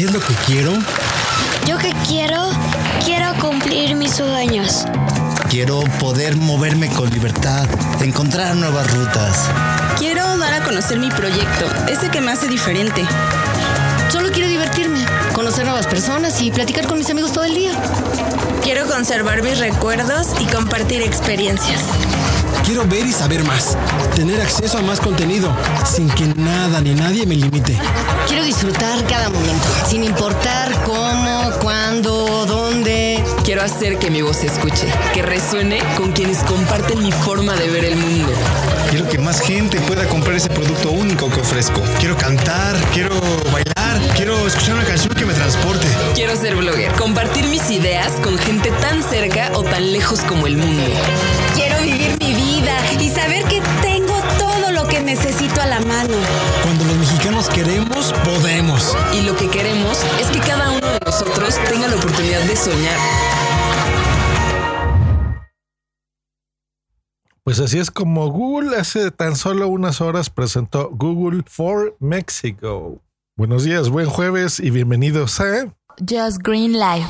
¿Qué 0.00 0.06
es 0.06 0.12
lo 0.14 0.20
que 0.20 0.32
quiero? 0.46 0.72
Yo 1.66 1.76
que 1.76 1.92
quiero, 2.08 2.48
quiero 3.04 3.34
cumplir 3.38 3.94
mis 3.96 4.12
sueños. 4.12 4.86
Quiero 5.50 5.80
poder 5.98 6.38
moverme 6.38 6.88
con 6.88 7.10
libertad, 7.10 7.68
encontrar 8.00 8.56
nuevas 8.56 8.90
rutas. 8.94 9.50
Quiero 9.98 10.38
dar 10.38 10.54
a 10.54 10.64
conocer 10.64 10.98
mi 10.98 11.10
proyecto, 11.10 11.66
ese 11.86 12.08
que 12.08 12.22
me 12.22 12.32
hace 12.32 12.48
diferente. 12.48 13.04
Solo 14.10 14.30
quiero 14.32 14.48
divertirme, 14.48 15.04
conocer 15.34 15.66
nuevas 15.66 15.86
personas 15.86 16.40
y 16.40 16.50
platicar 16.50 16.86
con 16.86 16.96
mis 16.96 17.10
amigos 17.10 17.34
todo 17.34 17.44
el 17.44 17.54
día. 17.54 17.72
Quiero 18.62 18.86
conservar 18.86 19.42
mis 19.42 19.58
recuerdos 19.58 20.28
y 20.40 20.46
compartir 20.46 21.02
experiencias. 21.02 21.82
Quiero 22.64 22.86
ver 22.86 23.04
y 23.04 23.12
saber 23.12 23.44
más, 23.44 23.76
tener 24.16 24.40
acceso 24.40 24.78
a 24.78 24.80
más 24.80 24.98
contenido, 24.98 25.54
sin 25.84 26.08
que 26.08 26.26
nada 26.36 26.80
ni 26.80 26.94
nadie 26.94 27.26
me 27.26 27.34
limite. 27.34 27.76
Quiero 28.30 28.44
disfrutar 28.44 29.04
cada 29.08 29.28
momento, 29.28 29.66
sin 29.88 30.04
importar 30.04 30.72
cómo, 30.84 31.50
cuándo, 31.60 32.46
dónde. 32.46 33.24
Quiero 33.42 33.60
hacer 33.60 33.98
que 33.98 34.08
mi 34.08 34.22
voz 34.22 34.36
se 34.36 34.46
escuche, 34.46 34.86
que 35.12 35.20
resuene 35.20 35.80
con 35.96 36.12
quienes 36.12 36.38
comparten 36.44 37.02
mi 37.02 37.10
forma 37.10 37.56
de 37.56 37.68
ver 37.68 37.84
el 37.86 37.96
mundo. 37.96 38.32
Quiero 38.88 39.08
que 39.08 39.18
más 39.18 39.40
gente 39.40 39.80
pueda 39.80 40.06
comprar 40.06 40.36
ese 40.36 40.48
producto 40.48 40.92
único 40.92 41.28
que 41.28 41.40
ofrezco. 41.40 41.82
Quiero 41.98 42.16
cantar, 42.16 42.76
quiero 42.92 43.20
bailar, 43.50 44.00
quiero 44.14 44.46
escuchar 44.46 44.76
una 44.76 44.84
canción 44.84 45.12
que 45.12 45.26
me 45.26 45.34
transporte. 45.34 45.88
Quiero 46.14 46.36
ser 46.36 46.54
blogger, 46.54 46.92
compartir 46.92 47.48
mis 47.48 47.68
ideas 47.68 48.12
con 48.22 48.38
gente 48.38 48.70
tan 48.80 49.02
cerca 49.02 49.50
o 49.54 49.64
tan 49.64 49.92
lejos 49.92 50.20
como 50.20 50.46
el 50.46 50.56
mundo. 50.56 50.84
Quiero 51.56 51.82
vivir 51.82 52.16
mi 52.20 52.32
vida 52.32 52.76
y 53.00 53.08
saber 53.08 53.42
que 53.46 53.60
necesito 55.10 55.60
a 55.60 55.66
la 55.66 55.80
mano. 55.80 56.14
Cuando 56.62 56.84
los 56.84 56.96
mexicanos 56.96 57.48
queremos, 57.48 58.12
podemos. 58.24 58.96
Y 59.12 59.22
lo 59.22 59.34
que 59.34 59.48
queremos 59.48 59.98
es 60.20 60.28
que 60.28 60.38
cada 60.38 60.70
uno 60.70 60.86
de 60.86 61.00
nosotros 61.04 61.56
tenga 61.68 61.88
la 61.88 61.96
oportunidad 61.96 62.40
de 62.42 62.54
soñar. 62.54 62.96
Pues 67.42 67.58
así 67.58 67.80
es 67.80 67.90
como 67.90 68.28
Google 68.30 68.76
hace 68.76 69.10
tan 69.10 69.34
solo 69.34 69.66
unas 69.66 70.00
horas 70.00 70.30
presentó 70.30 70.90
Google 70.92 71.42
for 71.44 71.96
Mexico. 71.98 73.02
Buenos 73.36 73.64
días, 73.64 73.88
buen 73.88 74.06
jueves 74.08 74.60
y 74.60 74.70
bienvenidos 74.70 75.40
a 75.40 75.74
Just 75.98 76.38
Green 76.44 76.74
Live. 76.74 77.08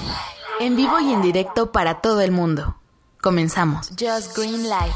En 0.58 0.75
vivo 0.75 0.98
y 1.00 1.12
en 1.12 1.20
directo 1.20 1.70
para 1.70 2.00
todo 2.00 2.22
el 2.22 2.30
mundo. 2.30 2.77
Comenzamos. 3.20 3.91
Just 3.98 4.34
Green 4.34 4.62
Live. 4.62 4.94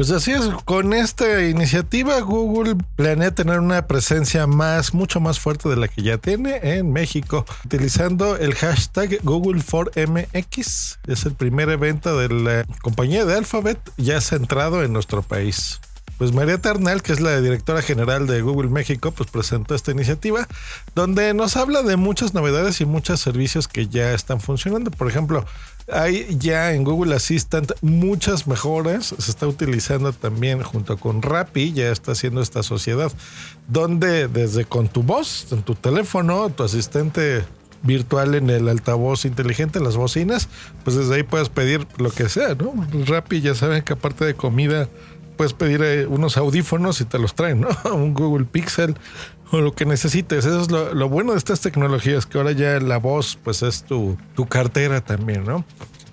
Pues 0.00 0.12
así 0.12 0.32
es, 0.32 0.46
con 0.64 0.94
esta 0.94 1.46
iniciativa 1.46 2.18
Google 2.20 2.74
planea 2.96 3.32
tener 3.32 3.60
una 3.60 3.86
presencia 3.86 4.46
más, 4.46 4.94
mucho 4.94 5.20
más 5.20 5.38
fuerte 5.38 5.68
de 5.68 5.76
la 5.76 5.88
que 5.88 6.00
ya 6.00 6.16
tiene 6.16 6.58
en 6.62 6.90
México, 6.90 7.44
utilizando 7.66 8.38
el 8.38 8.54
hashtag 8.54 9.18
Google 9.22 9.60
for 9.60 9.92
MX. 9.94 11.00
Es 11.06 11.26
el 11.26 11.34
primer 11.34 11.68
evento 11.68 12.16
de 12.16 12.30
la 12.30 12.64
compañía 12.80 13.26
de 13.26 13.34
Alphabet 13.34 13.78
ya 13.98 14.22
centrado 14.22 14.82
en 14.82 14.94
nuestro 14.94 15.20
país. 15.20 15.82
Pues 16.20 16.34
María 16.34 16.58
Ternal, 16.60 17.02
que 17.02 17.14
es 17.14 17.20
la 17.20 17.40
directora 17.40 17.80
general 17.80 18.26
de 18.26 18.42
Google 18.42 18.68
México, 18.68 19.10
pues 19.10 19.30
presentó 19.30 19.74
esta 19.74 19.90
iniciativa 19.90 20.46
donde 20.94 21.32
nos 21.32 21.56
habla 21.56 21.80
de 21.80 21.96
muchas 21.96 22.34
novedades 22.34 22.82
y 22.82 22.84
muchos 22.84 23.20
servicios 23.20 23.68
que 23.68 23.88
ya 23.88 24.12
están 24.12 24.38
funcionando. 24.38 24.90
Por 24.90 25.08
ejemplo, 25.08 25.46
hay 25.90 26.26
ya 26.38 26.74
en 26.74 26.84
Google 26.84 27.14
Assistant 27.14 27.72
muchas 27.80 28.46
mejoras. 28.46 29.14
Se 29.16 29.30
está 29.30 29.46
utilizando 29.46 30.12
también 30.12 30.62
junto 30.62 30.98
con 30.98 31.22
Rappi, 31.22 31.72
ya 31.72 31.90
está 31.90 32.12
haciendo 32.12 32.42
esta 32.42 32.62
sociedad, 32.62 33.10
donde 33.66 34.28
desde 34.28 34.66
con 34.66 34.88
tu 34.88 35.02
voz, 35.02 35.46
en 35.52 35.62
tu 35.62 35.74
teléfono, 35.74 36.50
tu 36.50 36.64
asistente 36.64 37.46
virtual 37.82 38.34
en 38.34 38.50
el 38.50 38.68
altavoz 38.68 39.24
inteligente, 39.24 39.78
en 39.78 39.86
las 39.86 39.96
bocinas, 39.96 40.50
pues 40.84 40.96
desde 40.96 41.14
ahí 41.14 41.22
puedes 41.22 41.48
pedir 41.48 41.86
lo 41.96 42.10
que 42.10 42.28
sea, 42.28 42.54
¿no? 42.54 42.74
Rappi 43.06 43.40
ya 43.40 43.54
saben 43.54 43.82
que 43.82 43.94
aparte 43.94 44.26
de 44.26 44.34
comida 44.34 44.86
puedes 45.40 45.54
pedir 45.54 45.80
eh, 45.82 46.06
unos 46.06 46.36
audífonos 46.36 47.00
y 47.00 47.06
te 47.06 47.18
los 47.18 47.34
traen, 47.34 47.62
¿no? 47.62 47.68
Un 47.94 48.12
Google 48.12 48.44
Pixel 48.44 48.94
o 49.50 49.62
lo 49.62 49.72
que 49.72 49.86
necesites. 49.86 50.44
Eso 50.44 50.60
es 50.60 50.70
lo, 50.70 51.08
bueno 51.08 51.32
de 51.32 51.38
estas 51.38 51.62
tecnologías, 51.62 52.26
que 52.26 52.36
ahora 52.36 52.52
ya 52.52 52.78
la 52.78 52.98
voz, 52.98 53.38
pues 53.42 53.62
es 53.62 53.84
tu, 53.84 54.18
tu 54.34 54.46
cartera 54.46 55.00
también, 55.00 55.44
¿no? 55.44 55.64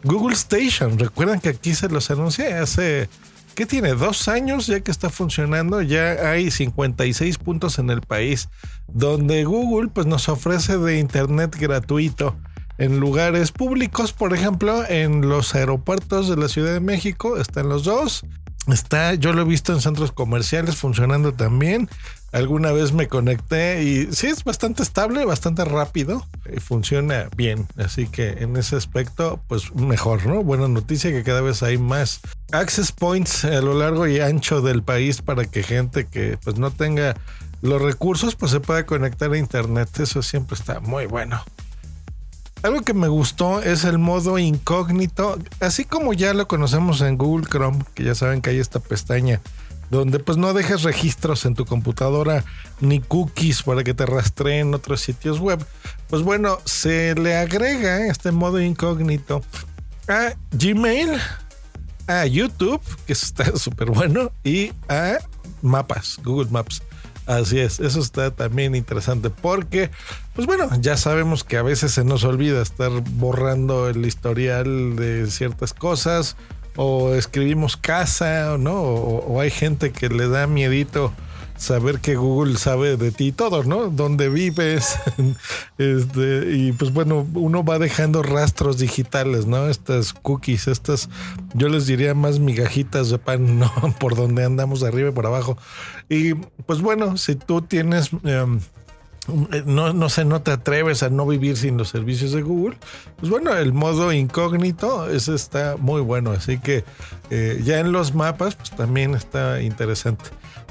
Google 0.05 0.33
Station, 0.33 0.97
recuerdan 0.97 1.41
que 1.41 1.49
aquí 1.49 1.75
se 1.75 1.89
los 1.89 2.09
anuncié 2.09 2.53
hace, 2.53 3.09
¿qué 3.53 3.65
tiene? 3.65 3.95
Dos 3.95 4.29
años 4.29 4.65
ya 4.65 4.79
que 4.79 4.91
está 4.91 5.09
funcionando, 5.09 5.81
ya 5.81 6.31
hay 6.31 6.49
56 6.49 7.38
puntos 7.38 7.79
en 7.79 7.89
el 7.89 7.99
país 7.99 8.47
donde 8.88 9.44
Google 9.44 9.89
pues 9.89 10.07
nos 10.07 10.29
ofrece 10.29 10.77
de 10.77 10.99
internet 10.99 11.53
gratuito 11.59 12.38
en 12.77 13.01
lugares 13.01 13.51
públicos, 13.51 14.13
por 14.13 14.33
ejemplo, 14.33 14.85
en 14.88 15.27
los 15.27 15.53
aeropuertos 15.53 16.29
de 16.29 16.38
la 16.38 16.47
Ciudad 16.47 16.71
de 16.71 16.79
México, 16.79 17.35
están 17.35 17.67
los 17.67 17.83
dos. 17.83 18.23
Está, 18.67 19.13
yo 19.13 19.31
lo 19.31 19.44
he 19.44 19.45
visto 19.45 19.73
en 19.73 19.81
centros 19.81 20.11
comerciales 20.11 20.75
funcionando 20.75 21.33
también. 21.33 21.89
Alguna 22.33 22.73
vez 22.73 22.91
me 22.91 23.07
conecté 23.07 23.83
y 23.83 24.13
sí 24.13 24.28
es 24.28 24.44
bastante 24.44 24.83
estable, 24.83 25.23
bastante 25.23 25.63
rápido 25.63 26.25
y 26.53 26.59
funciona 26.59 27.29
bien. 27.38 27.67
Así 27.77 28.07
que 28.07 28.29
en 28.44 28.57
ese 28.57 28.75
aspecto, 28.75 29.39
pues 29.47 29.73
mejor, 29.73 30.25
¿no? 30.25 30.44
Buena 30.44 30.67
noticia 30.67 31.11
que 31.11 31.23
cada 31.23 31.39
vez 31.39 31.63
hay 31.63 31.77
más 31.77 32.19
access 32.51 32.91
points 32.91 33.45
a 33.45 33.61
lo 33.61 33.73
largo 33.73 34.06
y 34.07 34.19
ancho 34.19 34.61
del 34.61 34.83
país 34.83 35.22
para 35.22 35.45
que 35.45 35.63
gente 35.63 36.06
que 36.06 36.38
pues 36.44 36.57
no 36.57 36.69
tenga 36.72 37.16
los 37.61 37.81
recursos 37.81 38.35
pues 38.35 38.51
se 38.51 38.59
pueda 38.59 38.85
conectar 38.85 39.31
a 39.31 39.38
internet. 39.38 39.89
Eso 40.00 40.22
siempre 40.22 40.56
está 40.56 40.81
muy 40.81 41.06
bueno. 41.06 41.41
Algo 42.67 42.81
que 42.81 42.94
me 42.94 43.07
gustó 43.07 43.61
es 43.61 43.85
el 43.85 43.97
modo 43.97 44.38
incógnito, 44.38 45.39
así 45.61 45.85
como 45.85 46.11
ya 46.11 46.33
lo 46.33 46.50
conocemos 46.50 47.00
en 47.00 47.17
Google 47.17 47.47
Chrome, 47.50 47.79
que 47.94 48.03
ya 48.03 48.13
saben 48.13 48.41
que 48.41 48.50
hay 48.50 48.59
esta 48.59 48.81
pestaña 48.81 49.39
donde 49.89 50.19
pues 50.19 50.38
no 50.38 50.53
dejes 50.53 50.83
registros 50.83 51.45
en 51.45 51.56
tu 51.56 51.66
computadora 51.66 52.44
ni 52.81 53.00
cookies 53.00 53.63
para 53.63 53.85
que 53.85 53.94
te 53.94 54.06
rastreen 54.06 54.73
otros 54.73 55.00
sitios 55.00 55.39
web. 55.39 55.66
Pues 56.09 56.23
bueno, 56.23 56.59
se 56.66 57.16
le 57.16 57.38
agrega 57.38 58.06
este 58.07 58.33
modo 58.33 58.59
incógnito 58.59 59.41
a 60.09 60.33
Gmail, 60.51 61.11
a 62.07 62.25
YouTube, 62.25 62.81
que 63.06 63.13
está 63.13 63.45
súper 63.56 63.91
bueno, 63.91 64.29
y 64.44 64.73
a 64.89 65.19
Mapas, 65.61 66.19
Google 66.22 66.50
Maps. 66.51 66.81
Así 67.27 67.59
es, 67.59 67.81
eso 67.81 67.99
está 67.99 68.31
también 68.31 68.73
interesante 68.73 69.29
porque, 69.29 69.91
pues 70.33 70.47
bueno, 70.47 70.69
ya 70.79 70.95
sabemos 70.95 71.43
que 71.43 71.57
a 71.57 71.61
veces 71.61 71.91
se 71.91 72.05
nos 72.05 72.23
olvida 72.23 72.61
estar 72.61 72.89
borrando 73.15 73.89
el 73.89 74.05
historial 74.05 74.95
de 74.95 75.29
ciertas 75.29 75.73
cosas 75.73 76.38
o 76.77 77.13
escribimos 77.15 77.75
casa, 77.75 78.57
¿no? 78.57 78.75
O, 78.75 79.25
o 79.25 79.41
hay 79.41 79.51
gente 79.51 79.91
que 79.91 80.07
le 80.07 80.29
da 80.29 80.47
miedito 80.47 81.11
saber 81.57 82.00
que 82.00 82.16
Google 82.16 82.57
sabe 82.57 82.97
de 82.97 83.12
ti 83.12 83.31
todo, 83.31 83.63
¿no? 83.63 83.90
Dónde 83.90 84.29
vives. 84.29 84.97
este, 85.78 86.51
y 86.56 86.72
pues 86.72 86.94
bueno, 86.94 87.28
uno 87.34 87.63
va 87.63 87.79
dejando 87.79 88.23
rastros 88.23 88.78
digitales, 88.78 89.45
¿no? 89.45 89.68
Estas 89.68 90.13
cookies, 90.13 90.68
estas, 90.68 91.09
yo 91.53 91.68
les 91.68 91.88
diría 91.88 92.13
más 92.13 92.40
migajitas 92.40 93.09
de 93.09 93.18
pan, 93.18 93.59
¿no? 93.59 93.72
Por 94.00 94.16
donde 94.16 94.45
andamos 94.45 94.84
arriba 94.84 95.09
y 95.09 95.13
por 95.13 95.25
abajo. 95.25 95.57
Y 96.09 96.35
pues 96.35 96.81
bueno, 96.81 97.18
si 97.18 97.35
tú 97.35 97.62
tienes... 97.62 98.13
Um, 98.13 98.59
no, 99.65 99.93
no 99.93 100.09
sé, 100.09 100.25
no 100.25 100.41
te 100.41 100.51
atreves 100.51 101.03
a 101.03 101.09
no 101.09 101.25
vivir 101.25 101.57
sin 101.57 101.77
los 101.77 101.89
servicios 101.89 102.31
de 102.31 102.41
Google, 102.41 102.77
pues 103.17 103.29
bueno, 103.29 103.55
el 103.55 103.73
modo 103.73 104.13
incógnito, 104.13 105.09
ese 105.09 105.35
está 105.35 105.75
muy 105.77 106.01
bueno. 106.01 106.31
Así 106.31 106.57
que 106.57 106.83
eh, 107.29 107.62
ya 107.63 107.79
en 107.79 107.91
los 107.91 108.15
mapas, 108.15 108.56
pues 108.56 108.71
también 108.71 109.15
está 109.15 109.62
interesante. 109.62 110.29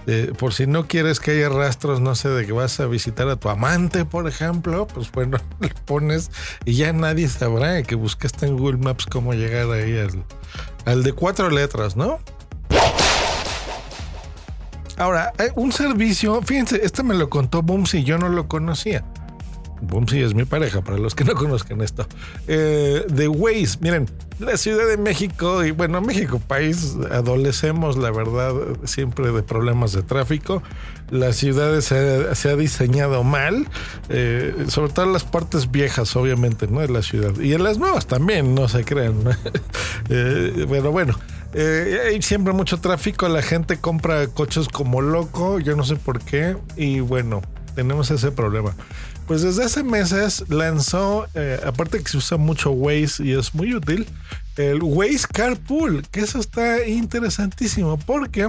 Eh, 0.08 0.32
por 0.38 0.54
si 0.54 0.68
no 0.68 0.86
quieres 0.86 1.18
que 1.18 1.32
haya 1.32 1.48
rastros, 1.48 2.00
no 2.00 2.14
sé, 2.14 2.28
de 2.28 2.46
que 2.46 2.52
vas 2.52 2.78
a 2.78 2.86
visitar 2.86 3.28
a 3.28 3.36
tu 3.36 3.48
amante, 3.48 4.04
por 4.04 4.28
ejemplo, 4.28 4.86
pues 4.86 5.10
bueno, 5.10 5.38
le 5.60 5.70
pones 5.84 6.30
y 6.64 6.74
ya 6.74 6.92
nadie 6.92 7.28
sabrá 7.28 7.82
que 7.82 7.96
buscaste 7.96 8.46
en 8.46 8.56
Google 8.56 8.78
Maps 8.78 9.06
cómo 9.06 9.34
llegar 9.34 9.70
ahí 9.72 9.98
al 10.84 11.02
de 11.02 11.12
cuatro 11.12 11.50
letras, 11.50 11.96
¿no? 11.96 12.20
Ahora, 14.96 15.32
un 15.54 15.72
servicio, 15.72 16.40
fíjense, 16.42 16.80
este 16.82 17.02
me 17.02 17.14
lo 17.14 17.28
contó 17.28 17.62
Bumsy, 17.62 18.02
yo 18.02 18.18
no 18.18 18.28
lo 18.28 18.48
conocía. 18.48 19.04
Bumsy 19.82 20.22
es 20.22 20.34
mi 20.34 20.44
pareja, 20.44 20.82
para 20.82 20.98
los 20.98 21.14
que 21.14 21.24
no 21.24 21.34
conozcan 21.36 21.80
esto. 21.80 22.06
Eh, 22.46 23.04
de 23.08 23.28
Waze, 23.28 23.78
miren, 23.80 24.06
la 24.38 24.56
Ciudad 24.56 24.86
de 24.86 24.96
México 24.96 25.64
y 25.64 25.70
bueno, 25.70 26.00
México, 26.00 26.40
país, 26.40 26.96
adolecemos, 27.10 27.96
la 27.96 28.10
verdad, 28.10 28.54
siempre 28.84 29.32
de 29.32 29.42
problemas 29.42 29.92
de 29.92 30.02
tráfico. 30.02 30.62
La 31.10 31.32
ciudad 31.32 31.80
se, 31.80 32.34
se 32.34 32.50
ha 32.50 32.56
diseñado 32.56 33.22
mal, 33.22 33.68
eh, 34.08 34.66
sobre 34.68 34.92
todo 34.92 35.06
en 35.06 35.12
las 35.12 35.24
partes 35.24 35.70
viejas, 35.70 36.16
obviamente, 36.16 36.66
¿no? 36.66 36.80
De 36.80 36.88
la 36.88 37.02
ciudad. 37.02 37.38
Y 37.38 37.54
en 37.54 37.62
las 37.62 37.78
nuevas 37.78 38.06
también, 38.06 38.54
no 38.54 38.68
se 38.68 38.84
crean. 38.84 39.22
¿no? 39.22 39.30
eh, 40.08 40.66
pero 40.68 40.90
bueno. 40.90 41.14
Eh, 41.58 42.00
hay 42.08 42.20
siempre 42.20 42.52
mucho 42.52 42.80
tráfico, 42.80 43.26
la 43.28 43.40
gente 43.40 43.78
compra 43.78 44.26
coches 44.26 44.68
como 44.68 45.00
loco, 45.00 45.58
yo 45.58 45.74
no 45.74 45.84
sé 45.84 45.96
por 45.96 46.20
qué, 46.20 46.54
y 46.76 47.00
bueno, 47.00 47.40
tenemos 47.74 48.10
ese 48.10 48.30
problema. 48.30 48.74
Pues 49.26 49.40
desde 49.40 49.64
hace 49.64 49.82
meses 49.82 50.44
lanzó, 50.50 51.26
eh, 51.32 51.58
aparte 51.64 52.02
que 52.02 52.10
se 52.10 52.18
usa 52.18 52.36
mucho 52.36 52.72
Waze 52.72 53.24
y 53.24 53.32
es 53.32 53.54
muy 53.54 53.74
útil, 53.74 54.06
el 54.58 54.82
Waze 54.82 55.26
Carpool, 55.32 56.06
que 56.10 56.20
eso 56.20 56.38
está 56.38 56.86
interesantísimo 56.86 57.96
porque 58.00 58.48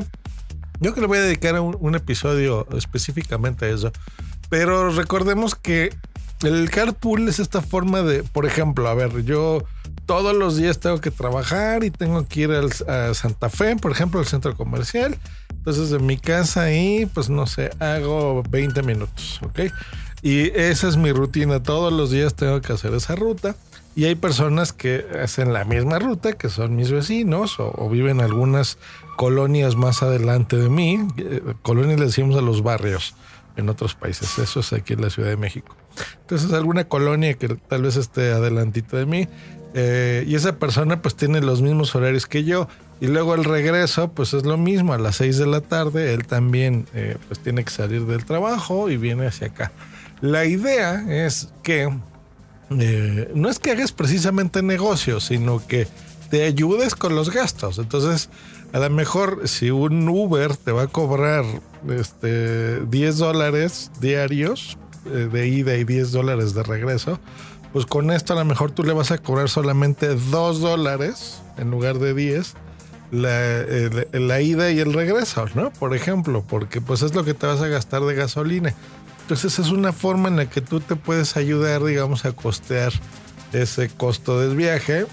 yo 0.81 0.93
que 0.93 0.99
le 0.99 1.07
voy 1.07 1.19
a 1.19 1.21
dedicar 1.21 1.57
un, 1.61 1.77
un 1.79 1.95
episodio 1.95 2.67
específicamente 2.75 3.67
a 3.67 3.69
eso. 3.69 3.93
Pero 4.49 4.91
recordemos 4.91 5.55
que 5.55 5.93
el 6.43 6.69
carpool 6.69 7.27
es 7.29 7.39
esta 7.39 7.61
forma 7.61 8.01
de, 8.01 8.23
por 8.23 8.45
ejemplo, 8.45 8.87
a 8.87 8.93
ver, 8.93 9.23
yo 9.23 9.63
todos 10.07 10.35
los 10.35 10.57
días 10.57 10.79
tengo 10.79 10.99
que 10.99 11.11
trabajar 11.11 11.83
y 11.83 11.91
tengo 11.91 12.27
que 12.27 12.39
ir 12.41 12.51
al, 12.51 12.71
a 12.87 13.13
Santa 13.13 13.49
Fe, 13.49 13.75
por 13.75 13.91
ejemplo, 13.91 14.19
al 14.19 14.25
centro 14.25 14.55
comercial. 14.55 15.15
Entonces, 15.51 15.91
de 15.91 15.99
mi 15.99 16.17
casa 16.17 16.63
ahí, 16.63 17.05
pues 17.13 17.29
no 17.29 17.45
sé, 17.45 17.69
hago 17.79 18.41
20 18.49 18.81
minutos, 18.83 19.39
¿ok? 19.43 19.71
Y 20.23 20.49
esa 20.57 20.87
es 20.87 20.97
mi 20.97 21.11
rutina. 21.11 21.61
Todos 21.61 21.93
los 21.93 22.09
días 22.09 22.33
tengo 22.33 22.61
que 22.61 22.73
hacer 22.73 22.93
esa 22.93 23.15
ruta. 23.15 23.55
Y 23.95 24.05
hay 24.05 24.15
personas 24.15 24.73
que 24.73 25.05
hacen 25.21 25.53
la 25.53 25.65
misma 25.65 25.99
ruta, 25.99 26.33
que 26.33 26.49
son 26.49 26.75
mis 26.75 26.91
vecinos 26.91 27.59
o, 27.59 27.73
o 27.75 27.89
viven 27.89 28.21
algunas 28.21 28.77
colonias 29.17 29.75
más 29.75 30.03
adelante 30.03 30.55
de 30.55 30.69
mí. 30.69 31.05
Eh, 31.17 31.41
Colonias 31.63 31.99
le 31.99 32.05
decimos 32.05 32.37
a 32.37 32.41
los 32.41 32.63
barrios 32.63 33.15
en 33.57 33.67
otros 33.67 33.95
países. 33.95 34.37
Eso 34.37 34.61
es 34.61 34.71
aquí 34.71 34.93
en 34.93 35.01
la 35.01 35.09
Ciudad 35.09 35.29
de 35.29 35.37
México. 35.37 35.75
Entonces, 36.21 36.53
alguna 36.53 36.85
colonia 36.85 37.33
que 37.33 37.49
tal 37.49 37.81
vez 37.81 37.97
esté 37.97 38.31
adelantito 38.31 38.95
de 38.95 39.05
mí. 39.05 39.27
Eh, 39.79 40.23
y 40.27 40.33
esa 40.33 40.57
persona 40.57 41.03
pues 41.03 41.15
tiene 41.15 41.39
los 41.39 41.61
mismos 41.61 41.93
horarios 41.93 42.25
que 42.25 42.43
yo. 42.43 42.67
Y 42.99 43.05
luego 43.05 43.35
el 43.35 43.43
regreso 43.43 44.11
pues 44.11 44.33
es 44.33 44.43
lo 44.43 44.57
mismo. 44.57 44.93
A 44.93 44.97
las 44.97 45.17
6 45.17 45.37
de 45.37 45.45
la 45.45 45.61
tarde 45.61 46.15
él 46.15 46.25
también 46.25 46.87
eh, 46.95 47.15
pues 47.27 47.39
tiene 47.39 47.63
que 47.63 47.69
salir 47.69 48.07
del 48.07 48.25
trabajo 48.25 48.89
y 48.89 48.97
viene 48.97 49.27
hacia 49.27 49.47
acá. 49.47 49.71
La 50.19 50.45
idea 50.45 51.05
es 51.07 51.49
que 51.61 51.95
eh, 52.71 53.31
no 53.35 53.49
es 53.49 53.59
que 53.59 53.69
hagas 53.69 53.91
precisamente 53.91 54.63
negocio, 54.63 55.19
sino 55.19 55.65
que 55.67 55.87
te 56.31 56.45
ayudes 56.45 56.95
con 56.95 57.15
los 57.15 57.29
gastos. 57.29 57.77
Entonces, 57.77 58.31
a 58.73 58.79
lo 58.79 58.89
mejor 58.89 59.47
si 59.47 59.69
un 59.69 60.09
Uber 60.09 60.57
te 60.57 60.71
va 60.71 60.83
a 60.83 60.87
cobrar 60.87 61.45
este, 61.87 62.83
10 62.83 63.17
dólares 63.17 63.91
diarios 64.01 64.75
de 65.05 65.47
ida 65.47 65.75
y 65.75 65.85
10 65.85 66.11
dólares 66.11 66.53
de 66.53 66.63
regreso, 66.63 67.17
pues 67.77 67.85
con 67.85 68.09
esto 68.09 68.33
a 68.33 68.37
lo 68.37 68.43
mejor 68.43 68.71
tú 68.71 68.83
le 68.83 68.91
vas 68.91 69.11
a 69.11 69.19
cobrar 69.19 69.49
solamente 69.49 70.15
2 70.15 70.61
dólares 70.61 71.43
en 71.59 71.69
lugar 71.69 71.99
de 71.99 72.15
10 72.15 72.55
la, 73.11 74.41
ida 74.41 74.71
y 74.71 74.79
el 74.79 74.93
regreso, 74.93 75.45
¿no? 75.53 75.69
Por 75.69 75.95
ejemplo, 75.95 76.43
porque 76.49 76.81
pues 76.81 77.03
es 77.03 77.13
lo 77.13 77.23
que 77.23 77.35
te 77.35 77.45
vas 77.45 77.61
a 77.61 77.67
gastar 77.67 78.01
de 78.01 78.15
gasolina. 78.15 78.73
Entonces 79.21 79.59
es 79.59 79.69
una 79.69 79.93
forma 79.93 80.27
en 80.27 80.37
la 80.37 80.49
que 80.49 80.59
tú 80.59 80.79
te 80.79 80.95
puedes 80.95 81.37
ayudar, 81.37 81.83
digamos, 81.83 82.25
a 82.25 82.31
costear 82.31 82.93
ese 83.53 83.89
costo 83.89 84.39
del 84.39 84.55
viaje 84.55 85.05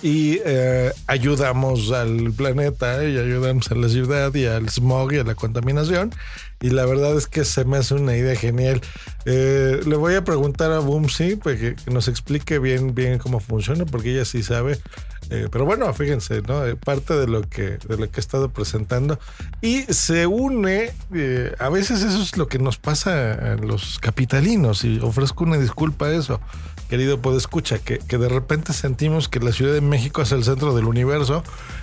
y 0.00 0.38
eh, 0.46 0.92
ayudamos 1.08 1.92
al 1.92 2.32
planeta 2.32 3.04
y 3.04 3.18
ayudamos 3.18 3.70
a 3.70 3.74
la 3.74 3.90
ciudad 3.90 4.34
y 4.34 4.46
al 4.46 4.70
smog 4.70 5.12
y 5.12 5.18
a 5.18 5.24
la 5.24 5.34
contaminación. 5.34 6.14
Y 6.60 6.70
la 6.70 6.86
verdad 6.86 7.16
es 7.16 7.26
que 7.26 7.44
se 7.44 7.64
me 7.64 7.76
hace 7.76 7.94
una 7.94 8.16
idea 8.16 8.34
genial. 8.34 8.80
Eh, 9.24 9.80
le 9.86 9.96
voy 9.96 10.14
a 10.14 10.24
preguntar 10.24 10.72
a 10.72 10.78
Boomsy 10.78 11.36
pues, 11.36 11.60
que, 11.60 11.74
que 11.74 11.90
nos 11.90 12.08
explique 12.08 12.58
bien, 12.58 12.94
bien 12.94 13.18
cómo 13.18 13.40
funciona, 13.40 13.84
porque 13.84 14.12
ella 14.12 14.24
sí 14.24 14.42
sabe. 14.42 14.78
Eh, 15.30 15.48
pero 15.50 15.64
bueno, 15.64 15.92
fíjense, 15.92 16.40
¿no? 16.42 16.64
Eh, 16.64 16.76
Parte 16.76 17.14
de 17.14 17.26
lo 17.26 17.42
que, 17.42 17.78
de 17.78 17.96
lo 17.96 18.10
que 18.10 18.16
he 18.16 18.20
estado 18.20 18.48
presentando. 18.50 19.18
Y 19.60 19.82
se 19.82 20.26
une, 20.26 20.92
eh, 21.14 21.52
a 21.58 21.68
veces 21.68 22.02
eso 22.02 22.22
es 22.22 22.36
lo 22.36 22.46
que 22.46 22.58
nos 22.58 22.78
pasa 22.78 23.32
a 23.32 23.56
los 23.56 23.98
capitalinos, 23.98 24.84
y 24.84 25.00
ofrezco 25.00 25.44
una 25.44 25.58
disculpa 25.58 26.06
a 26.06 26.14
eso, 26.14 26.40
querido 26.88 27.20
podescucha, 27.20 27.78
que, 27.78 27.98
que 27.98 28.18
de 28.18 28.28
repente 28.28 28.72
sentimos 28.72 29.28
que 29.28 29.40
la 29.40 29.52
Ciudad 29.52 29.72
de 29.72 29.80
México 29.80 30.22
es 30.22 30.32
el 30.32 30.44
centro 30.44 30.74
del 30.74 30.86
universo. 30.86 31.42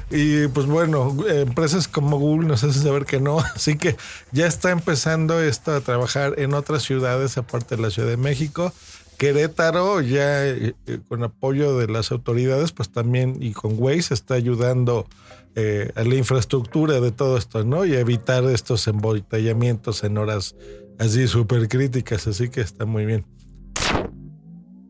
Y 0.09 0.47
pues 0.47 0.65
bueno, 0.65 1.15
empresas 1.27 1.87
como 1.87 2.17
Google 2.17 2.47
nos 2.47 2.63
hacen 2.63 2.83
saber 2.83 3.05
que 3.05 3.19
no. 3.19 3.39
Así 3.55 3.77
que 3.77 3.95
ya 4.31 4.47
está 4.47 4.71
empezando 4.71 5.41
esto 5.41 5.73
a 5.73 5.81
trabajar 5.81 6.35
en 6.37 6.53
otras 6.53 6.83
ciudades 6.83 7.37
aparte 7.37 7.75
de 7.75 7.81
la 7.81 7.89
Ciudad 7.89 8.09
de 8.09 8.17
México. 8.17 8.73
Querétaro 9.17 10.01
ya 10.01 10.45
eh, 10.47 10.73
con 11.07 11.23
apoyo 11.23 11.77
de 11.77 11.87
las 11.87 12.11
autoridades, 12.11 12.71
pues 12.71 12.89
también 12.89 13.37
y 13.41 13.53
con 13.53 13.75
Waze 13.77 14.13
está 14.13 14.33
ayudando 14.33 15.07
eh, 15.55 15.91
a 15.95 16.03
la 16.03 16.15
infraestructura 16.15 16.99
de 16.99 17.11
todo 17.11 17.37
esto, 17.37 17.63
¿no? 17.63 17.85
Y 17.85 17.93
evitar 17.93 18.43
estos 18.45 18.87
embotellamientos 18.87 20.03
en 20.03 20.17
horas 20.17 20.55
así 20.97 21.27
súper 21.27 21.67
críticas, 21.67 22.27
así 22.27 22.49
que 22.49 22.61
está 22.61 22.85
muy 22.85 23.05
bien. 23.05 23.25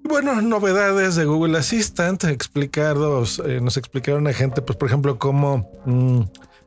Bueno, 0.04 0.42
novedades 0.42 1.16
de 1.16 1.26
Google 1.26 1.58
Assistant, 1.58 2.26
explicados, 2.26 3.42
eh, 3.46 3.62
nos 3.62 3.78
explicaron 3.78 4.28
a 4.28 4.34
gente, 4.34 4.62
pues 4.62 4.78
por 4.78 4.90
ejemplo, 4.90 5.18
cómo 5.18 5.72
mm, 5.86 6.22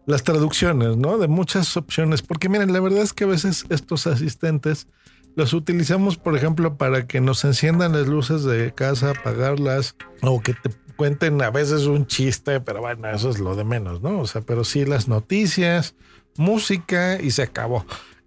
las 0.07 0.25
traducciones, 0.25 0.97
¿no? 0.97 1.19
De 1.19 1.29
muchas 1.29 1.77
opciones, 1.77 2.23
porque 2.23 2.49
miren, 2.49 2.73
la 2.73 2.81
verdad 2.81 3.03
es 3.03 3.13
que 3.13 3.25
a 3.25 3.29
veces 3.29 3.67
estos 3.69 4.07
asistentes 4.07 4.89
los 5.35 5.53
utilizamos, 5.53 6.17
por 6.17 6.35
ejemplo, 6.35 6.79
para 6.79 7.07
que 7.07 7.21
nos 7.21 7.45
enciendan 7.45 7.93
las 7.93 8.07
luces 8.07 8.43
de 8.45 8.73
casa, 8.73 9.11
apagarlas, 9.11 9.95
o 10.23 10.41
que 10.41 10.55
te 10.55 10.71
cuenten 10.97 11.43
a 11.43 11.51
veces 11.51 11.85
un 11.85 12.07
chiste, 12.07 12.61
pero 12.61 12.81
bueno, 12.81 13.11
eso 13.11 13.29
es 13.29 13.39
lo 13.39 13.55
de 13.55 13.65
menos, 13.65 14.01
¿no? 14.01 14.21
O 14.21 14.27
sea, 14.27 14.41
pero 14.41 14.65
sí 14.65 14.87
las 14.87 15.09
noticias, 15.09 15.95
música 16.39 17.21
y 17.21 17.33
se 17.33 17.43
acabó. 17.43 17.85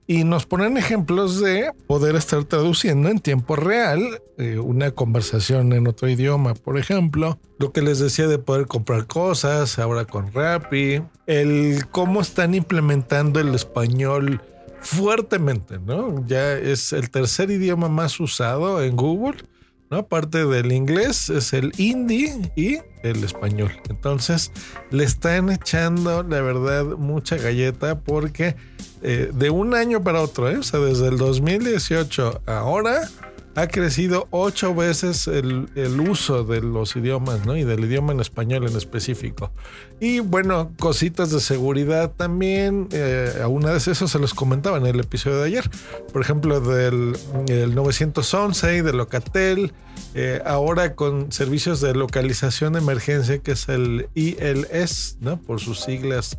Y 0.09 0.23
nos 0.23 0.47
ponen 0.47 0.75
ejemplos 0.75 1.39
de 1.39 1.69
poder 1.85 2.15
estar 2.15 2.43
traduciendo 2.43 3.09
en 3.09 3.19
tiempo 3.19 3.55
real 3.55 4.01
eh, 4.39 4.57
una 4.57 4.89
conversación 4.89 5.71
en 5.71 5.85
otro 5.85 6.09
idioma, 6.09 6.55
por 6.55 6.79
ejemplo. 6.79 7.37
Lo 7.59 7.71
que 7.71 7.83
les 7.83 7.99
decía 7.99 8.27
de 8.27 8.39
poder 8.39 8.65
comprar 8.65 9.05
cosas 9.05 9.77
ahora 9.77 10.05
con 10.05 10.33
Rappi. 10.33 11.03
El 11.27 11.85
cómo 11.91 12.21
están 12.21 12.55
implementando 12.55 13.39
el 13.39 13.53
español 13.53 14.41
fuertemente, 14.81 15.77
¿no? 15.77 16.25
Ya 16.25 16.53
es 16.53 16.91
el 16.91 17.11
tercer 17.11 17.51
idioma 17.51 17.87
más 17.87 18.19
usado 18.19 18.81
en 18.81 18.95
Google. 18.95 19.43
Aparte 19.91 20.45
del 20.45 20.71
inglés, 20.71 21.29
es 21.29 21.51
el 21.53 21.71
hindi 21.77 22.31
y 22.55 22.77
el 23.01 23.23
español. 23.23 23.71
Entonces, 23.89 24.51
le 24.91 25.03
están 25.03 25.49
echando, 25.49 26.21
la 26.21 26.41
verdad, 26.41 26.85
mucha 26.85 27.37
galleta 27.37 27.99
porque 27.99 28.55
eh, 29.01 29.31
de 29.33 29.49
un 29.49 29.73
año 29.73 30.03
para 30.03 30.21
otro, 30.21 30.49
¿eh? 30.49 30.57
o 30.57 30.63
sea, 30.63 30.79
desde 30.79 31.07
el 31.07 31.17
2018 31.17 32.41
a 32.45 32.59
ahora, 32.59 33.09
ha 33.55 33.67
crecido 33.67 34.27
ocho 34.31 34.73
veces 34.75 35.27
el, 35.27 35.69
el 35.75 35.99
uso 35.99 36.43
de 36.43 36.61
los 36.61 36.95
idiomas, 36.95 37.45
¿no? 37.45 37.57
Y 37.57 37.63
del 37.63 37.83
idioma 37.83 38.13
en 38.13 38.19
español 38.19 38.67
en 38.67 38.75
específico. 38.75 39.51
Y 39.99 40.19
bueno, 40.19 40.71
cositas 40.79 41.31
de 41.31 41.39
seguridad 41.39 42.11
también. 42.11 42.87
Eh, 42.91 43.39
a 43.41 43.47
una 43.47 43.71
vez 43.71 43.87
eso 43.87 44.07
se 44.07 44.19
los 44.19 44.33
comentaba 44.33 44.77
en 44.77 44.85
el 44.85 44.99
episodio 44.99 45.39
de 45.39 45.47
ayer. 45.47 45.69
Por 46.13 46.21
ejemplo, 46.21 46.61
del 46.61 47.17
el 47.47 47.75
911 47.75 48.77
y 48.77 48.81
de 48.81 48.93
Locatel. 48.93 49.73
Eh, 50.15 50.41
ahora 50.45 50.95
con 50.95 51.31
servicios 51.31 51.81
de 51.81 51.93
localización 51.93 52.73
de 52.73 52.79
emergencia, 52.79 53.39
que 53.39 53.51
es 53.51 53.67
el 53.67 54.09
ILS, 54.15 55.17
¿no? 55.19 55.41
Por 55.41 55.59
sus 55.59 55.81
siglas 55.81 56.37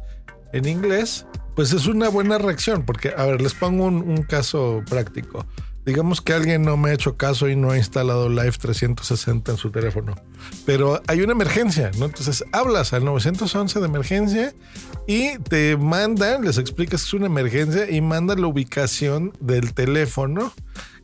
en 0.52 0.66
inglés. 0.66 1.26
Pues 1.54 1.72
es 1.72 1.86
una 1.86 2.08
buena 2.08 2.38
reacción, 2.38 2.84
porque, 2.84 3.12
a 3.14 3.26
ver, 3.26 3.42
les 3.42 3.52
pongo 3.52 3.84
un 3.84 4.22
caso 4.22 4.82
práctico. 4.88 5.44
Digamos 5.84 6.20
que 6.20 6.34
alguien 6.34 6.62
no 6.62 6.76
me 6.76 6.90
ha 6.90 6.94
hecho 6.94 7.16
caso 7.16 7.48
y 7.48 7.56
no 7.56 7.70
ha 7.70 7.78
instalado 7.78 8.28
Live 8.28 8.52
360 8.60 9.52
en 9.52 9.56
su 9.56 9.70
teléfono. 9.70 10.14
Pero 10.66 11.00
hay 11.06 11.22
una 11.22 11.32
emergencia, 11.32 11.90
¿no? 11.98 12.06
Entonces 12.06 12.44
hablas 12.52 12.92
al 12.92 13.04
911 13.04 13.80
de 13.80 13.86
emergencia 13.86 14.54
y 15.06 15.38
te 15.38 15.76
mandan, 15.76 16.44
les 16.44 16.58
explicas 16.58 17.02
que 17.02 17.06
es 17.06 17.14
una 17.14 17.26
emergencia 17.26 17.90
y 17.90 18.00
mandan 18.00 18.40
la 18.40 18.46
ubicación 18.46 19.32
del 19.40 19.72
teléfono. 19.72 20.52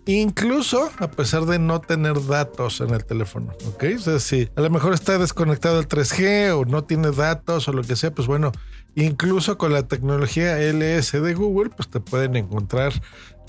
Incluso 0.09 0.92
a 0.99 1.11
pesar 1.11 1.47
de 1.47 1.59
no 1.59 1.80
tener 1.80 2.25
datos 2.26 2.80
en 2.80 2.90
el 2.90 3.04
teléfono, 3.04 3.52
¿ok? 3.66 3.85
O 3.97 3.99
sea, 3.99 4.21
si 4.21 4.49
a 4.54 4.61
lo 4.61 4.71
mejor 4.71 4.95
está 4.95 5.18
desconectado 5.18 5.80
el 5.80 5.88
3G 5.88 6.56
o 6.56 6.64
no 6.64 6.85
tiene 6.85 7.11
datos 7.11 7.66
o 7.66 7.73
lo 7.73 7.83
que 7.83 7.97
sea, 7.97 8.12
pues 8.12 8.28
bueno, 8.28 8.52
incluso 8.95 9.59
con 9.59 9.73
la 9.73 9.88
tecnología 9.88 10.59
LS 10.59 11.21
de 11.21 11.35
Google, 11.35 11.71
pues 11.71 11.88
te 11.88 11.99
pueden 11.99 12.37
encontrar 12.37 12.92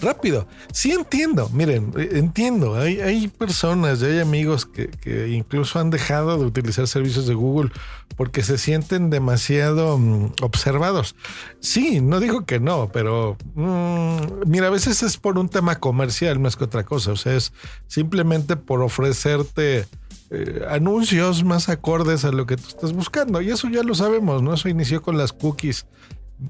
rápido. 0.01 0.47
Sí 0.71 0.91
entiendo, 0.91 1.49
miren, 1.49 1.93
eh, 1.97 2.09
entiendo, 2.13 2.75
hay, 2.75 3.01
hay 3.01 3.27
personas 3.27 4.01
hay 4.01 4.19
amigos 4.19 4.65
que, 4.65 4.87
que 4.89 5.29
incluso 5.29 5.79
han 5.79 5.89
dejado 5.89 6.37
de 6.37 6.45
utilizar 6.45 6.87
servicios 6.87 7.27
de 7.27 7.33
Google 7.33 7.71
porque 8.15 8.43
se 8.43 8.57
sienten 8.57 9.09
demasiado 9.09 9.97
mm, 9.97 10.33
observados. 10.41 11.15
Sí, 11.59 12.01
no 12.01 12.19
digo 12.19 12.45
que 12.45 12.59
no, 12.59 12.89
pero 12.91 13.37
mm, 13.55 14.47
mira, 14.47 14.67
a 14.67 14.71
veces 14.71 15.03
es 15.03 15.17
por 15.17 15.37
un 15.37 15.49
tema 15.49 15.75
comercial 15.75 16.39
más 16.39 16.55
que 16.55 16.63
otra 16.63 16.83
cosa, 16.83 17.11
o 17.11 17.15
sea, 17.15 17.35
es 17.35 17.53
simplemente 17.87 18.55
por 18.55 18.81
ofrecerte... 18.81 19.87
eh, 20.29 20.65
anuncios 20.69 21.43
más 21.45 21.69
acordes 21.69 22.25
a 22.25 22.31
lo 22.31 22.45
que 22.45 22.57
tú 22.57 22.67
estás 22.67 22.91
buscando. 22.91 23.41
Y 23.41 23.49
eso 23.49 23.69
ya 23.69 23.81
lo 23.83 23.95
sabemos, 23.95 24.41
¿no? 24.43 24.53
Eso 24.53 24.67
inició 24.67 25.01
con 25.01 25.17
las 25.17 25.31
cookies 25.31 25.85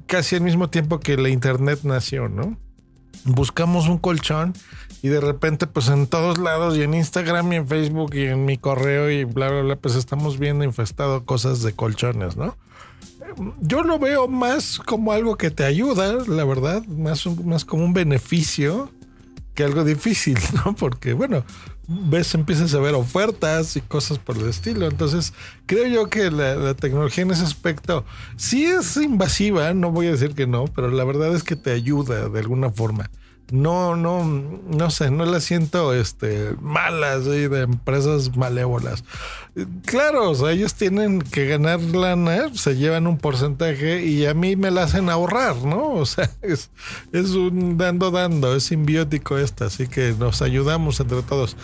casi 0.07 0.35
al 0.35 0.41
mismo 0.41 0.69
tiempo 0.69 0.99
que 0.99 1.15
la 1.17 1.29
internet 1.29 1.81
nació, 1.83 2.27
¿no? 2.27 2.57
Buscamos 3.25 3.87
un 3.87 3.97
colchón 3.97 4.53
y 5.01 5.09
de 5.09 5.19
repente 5.21 5.67
pues 5.67 5.89
en 5.89 6.07
todos 6.07 6.37
lados 6.37 6.77
y 6.77 6.83
en 6.83 6.93
Instagram 6.93 7.53
y 7.53 7.55
en 7.57 7.67
Facebook 7.67 8.15
y 8.15 8.25
en 8.25 8.45
mi 8.45 8.57
correo 8.57 9.09
y 9.09 9.23
bla, 9.23 9.49
bla, 9.49 9.61
bla, 9.61 9.75
pues 9.75 9.95
estamos 9.95 10.39
viendo 10.39 10.63
infestado 10.63 11.23
cosas 11.23 11.61
de 11.61 11.73
colchones, 11.73 12.37
¿no? 12.37 12.57
Yo 13.59 13.83
lo 13.83 13.99
veo 13.99 14.27
más 14.27 14.79
como 14.79 15.11
algo 15.11 15.37
que 15.37 15.51
te 15.51 15.63
ayuda, 15.63 16.25
la 16.27 16.45
verdad, 16.45 16.83
más, 16.85 17.25
más 17.43 17.65
como 17.65 17.83
un 17.83 17.93
beneficio 17.93 18.89
que 19.53 19.63
algo 19.63 19.83
difícil, 19.83 20.37
¿no? 20.65 20.75
Porque, 20.75 21.13
bueno, 21.13 21.43
ves, 21.87 22.33
empiezas 22.35 22.73
a 22.73 22.79
ver 22.79 22.95
ofertas 22.95 23.75
y 23.75 23.81
cosas 23.81 24.19
por 24.19 24.37
el 24.37 24.47
estilo. 24.47 24.87
Entonces, 24.87 25.33
creo 25.65 25.87
yo 25.87 26.09
que 26.09 26.29
la, 26.31 26.55
la, 26.55 26.73
tecnología 26.73 27.23
en 27.23 27.31
ese 27.31 27.43
aspecto 27.43 28.05
sí 28.35 28.65
es 28.65 28.97
invasiva, 28.97 29.73
no 29.73 29.91
voy 29.91 30.07
a 30.07 30.11
decir 30.11 30.35
que 30.35 30.47
no, 30.47 30.65
pero 30.65 30.91
la 30.91 31.03
verdad 31.03 31.33
es 31.35 31.43
que 31.43 31.55
te 31.55 31.71
ayuda 31.71 32.29
de 32.29 32.39
alguna 32.39 32.69
forma 32.69 33.09
no, 33.51 33.95
no, 33.95 34.23
no 34.25 34.89
sé, 34.89 35.09
no 35.09 35.25
las 35.25 35.43
siento 35.43 35.93
este, 35.93 36.53
malas 36.61 37.25
de 37.25 37.45
empresas 37.61 38.35
malévolas. 38.35 39.03
Claro, 39.85 40.31
o 40.31 40.35
sea, 40.35 40.51
ellos 40.51 40.75
tienen 40.75 41.21
que 41.21 41.47
ganar 41.47 41.79
lana, 41.79 42.53
se 42.53 42.75
llevan 42.75 43.07
un 43.07 43.17
porcentaje 43.17 44.05
y 44.05 44.25
a 44.25 44.33
mí 44.33 44.55
me 44.55 44.69
la 44.69 44.83
hacen 44.83 45.09
ahorrar, 45.09 45.55
¿no? 45.57 45.93
O 45.93 46.05
sea, 46.05 46.29
es, 46.41 46.69
es 47.11 47.31
un 47.31 47.77
dando, 47.77 48.11
dando, 48.11 48.55
es 48.55 48.63
simbiótico 48.63 49.37
esto, 49.37 49.65
así 49.65 49.87
que 49.87 50.13
nos 50.17 50.41
ayudamos 50.41 50.99
entre 50.99 51.21
todos. 51.23 51.55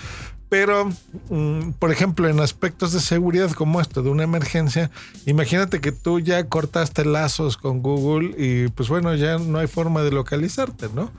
Pero, 0.50 0.88
mm, 1.30 1.72
por 1.80 1.92
ejemplo, 1.92 2.30
en 2.30 2.40
aspectos 2.40 2.94
de 2.94 3.00
seguridad 3.00 3.52
como 3.52 3.82
esto, 3.82 4.04
de 4.04 4.10
una 4.10 4.24
emergencia, 4.24 4.92
imagínate 5.26 5.82
que 5.82 5.92
tú 5.92 6.20
ya 6.20 6.48
cortaste 6.48 7.06
lazos 7.06 7.58
con 7.58 7.82
Google 7.82 8.36
y 8.38 8.68
pues 8.70 8.88
bueno, 8.88 9.16
ya 9.16 9.40
no 9.40 9.58
hay 9.58 9.68
forma 9.68 10.04
de 10.04 10.12
localizarte, 10.12 10.90
¿no? 10.94 11.12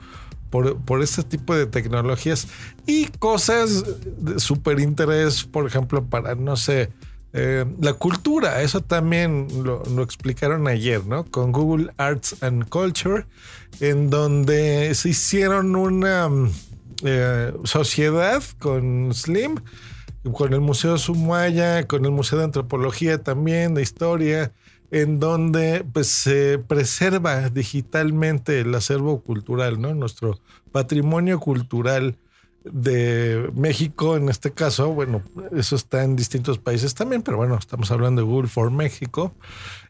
Por, 0.49 0.77
por 0.77 1.01
este 1.01 1.23
tipo 1.23 1.55
de 1.55 1.65
tecnologías 1.65 2.47
y 2.85 3.07
cosas 3.19 3.83
de 4.17 4.39
súper 4.39 4.79
interés, 4.79 5.43
por 5.43 5.67
ejemplo, 5.67 6.05
para, 6.05 6.35
no 6.35 6.55
sé, 6.55 6.89
eh, 7.37 7.65
la 7.81 7.91
cultura. 7.91 8.61
Eso 8.61 8.79
también 8.79 9.47
lo, 9.63 10.01
explicaron 10.01 10.69
ayer, 10.69 11.05
¿no? 11.05 11.25
Con 11.25 11.51
Google 11.51 11.91
Arts 11.97 12.41
and 12.41 12.69
Culture, 12.69 13.25
en 13.81 14.09
donde 14.09 14.95
se 14.95 15.09
hicieron 15.09 15.75
una 15.75 16.29
eh, 17.03 17.51
sociedad 17.65 18.41
con 18.57 19.13
Slim, 19.13 19.55
con 20.31 20.53
el 20.53 20.61
Museo 20.61 20.97
Sumaya, 20.97 21.85
con 21.87 22.05
el 22.05 22.11
Museo 22.11 22.39
de 22.39 22.45
Antropología 22.45 23.21
también, 23.21 23.73
de 23.73 23.81
Historia 23.81 24.53
en 24.91 25.19
donde 25.19 25.85
pues, 25.91 26.07
se 26.07 26.59
preserva 26.59 27.49
digitalmente 27.49 28.59
el 28.61 28.73
acervo 28.75 29.21
cultural. 29.21 29.79
Nuestro 29.79 30.39
patrimonio 30.71 31.39
cultural 31.39 32.17
de 32.65 33.51
México, 33.53 34.17
en 34.17 34.29
este 34.29 34.51
caso, 34.51 34.89
bueno, 34.89 35.21
eso 35.55 35.75
está 35.75 36.03
en 36.03 36.15
distintos 36.15 36.57
países 36.57 36.95
también, 36.95 37.21
pero 37.21 37.37
bueno, 37.37 37.55
estamos 37.57 37.91
hablando 37.91 38.21
de 38.21 38.27
Google 38.27 38.49
for 38.49 38.71
México, 38.71 39.33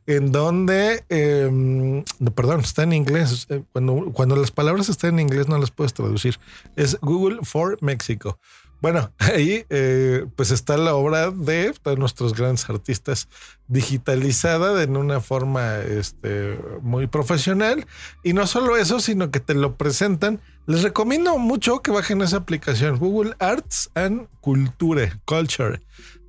en 0.05 0.31
donde, 0.31 1.05
eh, 1.09 2.03
perdón, 2.35 2.59
está 2.59 2.83
en 2.83 2.93
inglés, 2.93 3.47
eh, 3.49 3.63
cuando, 3.71 4.11
cuando 4.11 4.35
las 4.35 4.51
palabras 4.51 4.89
están 4.89 5.13
en 5.13 5.21
inglés 5.21 5.47
no 5.47 5.57
las 5.57 5.71
puedes 5.71 5.93
traducir, 5.93 6.37
es 6.75 6.97
Google 7.01 7.39
for 7.43 7.81
México. 7.81 8.39
Bueno, 8.81 9.11
ahí 9.19 9.65
eh, 9.69 10.25
pues 10.35 10.51
está 10.51 10.77
la 10.77 10.95
obra 10.95 11.31
de 11.31 11.73
nuestros 11.97 12.33
grandes 12.33 12.69
artistas 12.69 13.27
digitalizada 13.67 14.81
en 14.83 14.97
una 14.97 15.21
forma 15.21 15.77
este, 15.77 16.59
muy 16.81 17.07
profesional. 17.07 17.85
Y 18.23 18.33
no 18.33 18.47
solo 18.47 18.77
eso, 18.77 18.99
sino 18.99 19.31
que 19.31 19.39
te 19.39 19.53
lo 19.53 19.75
presentan. 19.75 20.41
Les 20.67 20.83
recomiendo 20.83 21.37
mucho 21.37 21.81
que 21.81 21.91
bajen 21.91 22.21
esa 22.21 22.37
aplicación, 22.37 22.97
Google 22.97 23.35
Arts 23.39 23.91
and 23.95 24.27
Culture, 24.41 25.13
Culture, 25.25 25.81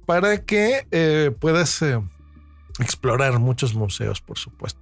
para 0.05 0.43
que 0.43 0.87
eh, 0.91 1.35
puedas 1.39 1.81
eh, 1.83 2.01
explorar 2.79 3.39
muchos 3.39 3.75
museos, 3.75 4.21
por 4.21 4.39
supuesto. 4.39 4.81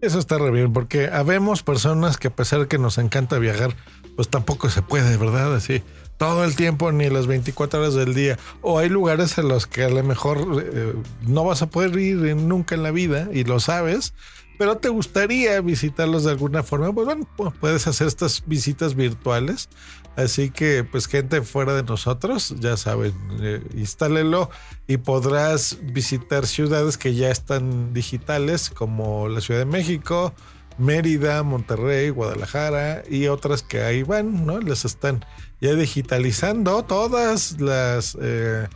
Eso 0.00 0.20
está 0.20 0.38
re 0.38 0.52
bien, 0.52 0.72
porque 0.72 1.08
habemos 1.08 1.64
personas 1.64 2.18
que 2.18 2.28
a 2.28 2.34
pesar 2.34 2.60
de 2.60 2.68
que 2.68 2.78
nos 2.78 2.98
encanta 2.98 3.38
viajar, 3.38 3.74
pues 4.18 4.28
tampoco 4.28 4.68
se 4.68 4.82
puede, 4.82 5.16
¿verdad? 5.16 5.54
Así 5.54 5.80
todo 6.16 6.42
el 6.42 6.56
tiempo 6.56 6.90
ni 6.90 7.08
las 7.08 7.28
24 7.28 7.78
horas 7.78 7.94
del 7.94 8.14
día. 8.14 8.36
O 8.62 8.80
hay 8.80 8.88
lugares 8.88 9.38
en 9.38 9.46
los 9.46 9.68
que 9.68 9.84
a 9.84 9.88
lo 9.90 10.02
mejor 10.02 10.60
eh, 10.60 10.92
no 11.22 11.44
vas 11.44 11.62
a 11.62 11.70
poder 11.70 11.96
ir 11.96 12.16
nunca 12.34 12.74
en 12.74 12.82
la 12.82 12.90
vida 12.90 13.28
y 13.32 13.44
lo 13.44 13.60
sabes, 13.60 14.14
pero 14.58 14.78
te 14.78 14.88
gustaría 14.88 15.60
visitarlos 15.60 16.24
de 16.24 16.32
alguna 16.32 16.64
forma. 16.64 16.92
Pues 16.92 17.06
bueno, 17.06 17.28
puedes 17.60 17.86
hacer 17.86 18.08
estas 18.08 18.42
visitas 18.44 18.96
virtuales. 18.96 19.68
Así 20.16 20.50
que, 20.50 20.82
pues, 20.82 21.06
gente 21.06 21.42
fuera 21.42 21.74
de 21.74 21.84
nosotros, 21.84 22.56
ya 22.58 22.76
saben, 22.76 23.14
eh, 23.40 23.62
instálelo 23.76 24.50
y 24.88 24.96
podrás 24.96 25.78
visitar 25.80 26.44
ciudades 26.48 26.98
que 26.98 27.14
ya 27.14 27.30
están 27.30 27.94
digitales, 27.94 28.68
como 28.70 29.28
la 29.28 29.40
Ciudad 29.40 29.60
de 29.60 29.66
México, 29.66 30.34
Mérida, 30.78 31.42
Monterrey, 31.42 32.10
Guadalajara 32.10 33.02
y 33.08 33.26
otras 33.26 33.62
que 33.62 33.82
ahí 33.82 34.02
van, 34.02 34.46
¿no? 34.46 34.60
Les 34.60 34.84
están 34.84 35.24
ya 35.60 35.74
digitalizando 35.74 36.84
todas 36.84 37.60
las 37.60 38.16
eh, 38.20 38.68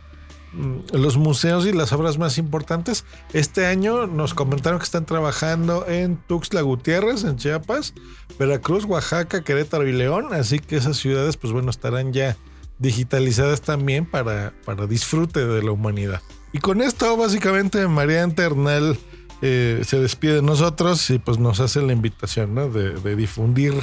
los 0.91 1.17
museos 1.17 1.65
y 1.65 1.73
las 1.73 1.91
obras 1.93 2.17
más 2.17 2.37
importantes. 2.37 3.05
Este 3.33 3.65
año 3.65 4.07
nos 4.07 4.33
comentaron 4.33 4.79
que 4.79 4.85
están 4.85 5.05
trabajando 5.05 5.87
en 5.87 6.17
Tuxtla 6.17 6.61
Gutiérrez, 6.61 7.23
en 7.23 7.37
Chiapas, 7.37 7.93
Veracruz, 8.37 8.85
Oaxaca, 8.85 9.43
Querétaro 9.43 9.87
y 9.87 9.93
León, 9.93 10.33
así 10.33 10.59
que 10.59 10.77
esas 10.77 10.97
ciudades, 10.97 11.37
pues 11.37 11.53
bueno, 11.53 11.69
estarán 11.69 12.13
ya 12.13 12.37
digitalizadas 12.79 13.61
también 13.61 14.05
para, 14.05 14.53
para 14.65 14.87
disfrute 14.87 15.45
de 15.45 15.63
la 15.63 15.71
humanidad. 15.71 16.21
Y 16.51 16.59
con 16.59 16.81
esto, 16.81 17.17
básicamente, 17.17 17.87
María 17.87 18.23
Internal 18.23 18.97
eh, 19.45 19.81
se 19.83 19.99
despide 19.99 20.35
de 20.35 20.41
nosotros 20.41 21.09
y 21.09 21.19
pues 21.19 21.37
nos 21.37 21.59
hace 21.59 21.81
la 21.81 21.91
invitación 21.91 22.55
¿no? 22.55 22.69
de, 22.69 23.15
difundir 23.17 23.73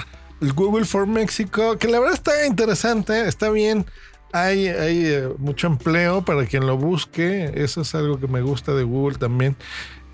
el 0.40 0.54
Google 0.54 0.86
for 0.86 1.06
México, 1.06 1.76
que 1.76 1.86
la 1.86 1.98
verdad 1.98 2.14
está 2.14 2.46
interesante, 2.46 3.28
está 3.28 3.50
bien. 3.50 3.84
Hay, 4.32 4.68
hay 4.68 5.04
eh, 5.04 5.28
mucho 5.36 5.66
empleo 5.66 6.24
para 6.24 6.46
quien 6.46 6.66
lo 6.66 6.78
busque. 6.78 7.52
Eso 7.54 7.82
es 7.82 7.94
algo 7.94 8.18
que 8.18 8.26
me 8.26 8.40
gusta 8.40 8.72
de 8.72 8.84
Google 8.84 9.18
también. 9.18 9.54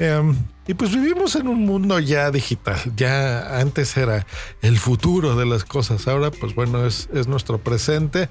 Em, 0.01 0.35
y 0.67 0.75
pues 0.75 0.91
vivimos 0.91 1.37
en 1.37 1.47
un 1.47 1.65
mundo 1.65 2.01
ya 2.01 2.33
digital. 2.33 2.81
Ya 2.97 3.61
antes 3.61 3.97
era 3.97 4.27
el 4.63 4.79
futuro 4.79 5.37
de 5.37 5.47
las 5.47 5.65
cosas. 5.65 6.09
Ahora, 6.09 6.33
pues 6.33 6.57
bueno, 6.57 6.85
es, 6.85 7.09
es 7.15 7.29
nuestro 7.29 7.59
presente 7.59 8.29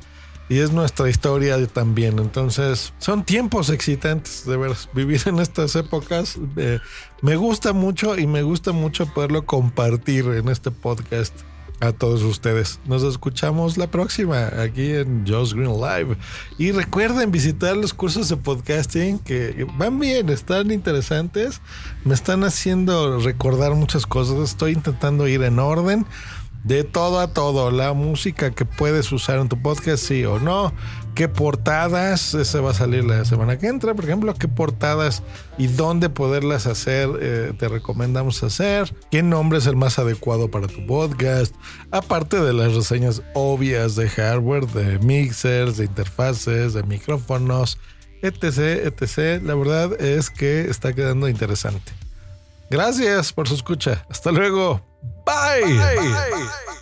y 0.50 0.60
es 0.60 0.72
nuestra 0.72 1.10
historia 1.10 1.66
también. 1.68 2.20
Entonces, 2.20 2.94
son 3.00 3.24
tiempos 3.24 3.70
excitantes 3.70 4.46
de 4.46 4.58
ver 4.58 4.72
vivir 4.94 5.22
en 5.26 5.40
estas 5.40 5.76
épocas. 5.76 6.38
Eh, 6.58 6.80
me 7.22 7.36
gusta 7.36 7.74
mucho 7.74 8.18
y 8.18 8.28
me 8.28 8.44
gusta 8.44 8.72
mucho 8.72 9.06
poderlo 9.14 9.46
compartir 9.46 10.26
en 10.26 10.50
este 10.50 10.72
podcast 10.72 11.34
a 11.82 11.92
todos 11.92 12.24
ustedes. 12.24 12.80
Nos 12.86 13.04
escuchamos 13.04 13.78
la 13.78 13.88
próxima 13.88 14.48
aquí 14.62 14.92
en 14.94 15.26
Josh 15.28 15.54
Green 15.54 15.80
Live. 15.80 16.18
Y 16.58 16.72
recuerden 16.72 17.32
visitar 17.32 17.76
los 17.76 17.94
cursos 17.94 18.30
de 18.30 18.38
podcasting 18.38 19.20
que 19.20 19.68
van 19.78 20.00
bien, 20.00 20.30
están 20.30 20.72
interesantes. 20.72 21.62
Me 22.04 22.14
están 22.14 22.44
haciendo 22.44 23.20
recordar 23.20 23.76
muchas 23.76 24.06
cosas. 24.06 24.52
Estoy 24.52 24.74
intentando 24.74 25.28
ir 25.28 25.44
en 25.44 25.60
orden 25.60 26.06
de 26.66 26.84
todo 26.84 27.20
a 27.20 27.32
todo, 27.32 27.70
la 27.70 27.94
música 27.94 28.50
que 28.52 28.66
puedes 28.66 29.12
usar 29.12 29.38
en 29.38 29.48
tu 29.50 29.62
podcast, 29.62 30.04
sí 30.04 30.26
o 30.26 30.40
no, 30.40 30.74
qué 31.14 31.30
portadas, 31.30 32.34
ese 32.34 32.60
va 32.60 32.72
a 32.72 32.74
salir 32.74 33.06
la 33.06 33.24
semana 33.24 33.60
que 33.60 33.68
entra, 33.68 33.94
por 33.94 34.06
ejemplo, 34.06 34.34
qué 34.34 34.48
portadas 34.48 35.22
y 35.60 35.68
dónde 35.68 36.10
poderlas 36.10 36.66
hacer, 36.66 37.10
eh, 37.22 37.54
te 37.58 37.68
recomendamos 37.70 38.42
hacer, 38.42 38.92
qué 39.12 39.22
nombre 39.22 39.60
es 39.60 39.68
el 39.68 39.76
más 39.76 40.00
adecuado 40.00 40.50
para 40.50 40.66
tu 40.66 40.84
podcast, 40.88 41.54
aparte 41.92 42.42
de 42.42 42.54
las 42.54 42.74
reseñas 42.74 43.22
obvias 43.36 43.96
de 43.96 44.10
hardware, 44.10 44.66
de 44.66 44.98
mixers, 45.00 45.78
de 45.78 45.86
interfaces, 45.86 46.74
de 46.74 46.82
micrófonos, 46.82 47.78
etc, 48.24 48.84
etc. 48.86 49.40
La 49.44 49.54
verdad 49.54 50.02
es 50.02 50.32
que 50.32 50.62
está 50.62 50.94
quedando 50.94 51.30
interesante. 51.30 52.05
Gracias 52.70 53.34
por 53.34 53.48
su 53.48 53.56
escucha. 53.56 54.06
Hasta 54.10 54.32
luego. 54.32 54.82
Bye. 55.26 55.74
Bye. 55.74 55.96
Bye. 55.98 56.75